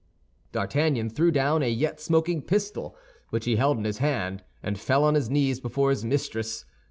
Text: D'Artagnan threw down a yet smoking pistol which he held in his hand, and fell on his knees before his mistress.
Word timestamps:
D'Artagnan 0.51 1.11
threw 1.11 1.29
down 1.29 1.61
a 1.61 1.69
yet 1.69 1.99
smoking 2.01 2.41
pistol 2.41 2.95
which 3.29 3.45
he 3.45 3.57
held 3.57 3.77
in 3.77 3.83
his 3.83 3.99
hand, 3.99 4.43
and 4.63 4.79
fell 4.79 5.03
on 5.03 5.13
his 5.13 5.29
knees 5.29 5.59
before 5.59 5.91
his 5.91 6.03
mistress. 6.03 6.65